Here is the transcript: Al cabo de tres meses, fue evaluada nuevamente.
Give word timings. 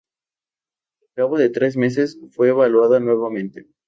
Al 1.01 1.09
cabo 1.15 1.37
de 1.37 1.51
tres 1.51 1.77
meses, 1.77 2.17
fue 2.31 2.49
evaluada 2.49 2.99
nuevamente. 2.99 3.67